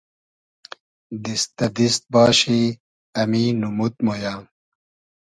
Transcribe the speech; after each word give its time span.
دیست 1.23 1.49
دۂ 1.57 1.65
دیست 1.77 2.03
باشی 2.13 2.61
امی 3.21 3.45
نومود 3.61 3.93
مۉ 4.05 4.09
یۂ 4.23 4.35